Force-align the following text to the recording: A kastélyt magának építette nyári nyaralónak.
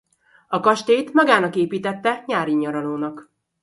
A 0.47 0.59
kastélyt 0.59 1.13
magának 1.13 1.55
építette 1.55 2.23
nyári 2.25 2.53
nyaralónak. 2.55 3.29